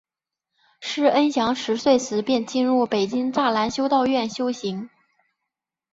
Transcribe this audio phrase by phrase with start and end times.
[0.79, 4.89] 师恩祥十岁时便进入北京栅栏修道院修行。